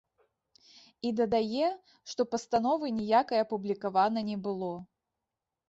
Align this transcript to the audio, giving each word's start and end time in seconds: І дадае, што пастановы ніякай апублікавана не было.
І 1.09 1.11
дадае, 1.19 1.67
што 2.13 2.21
пастановы 2.33 2.91
ніякай 2.99 3.45
апублікавана 3.45 4.27
не 4.33 4.37
было. 4.49 4.75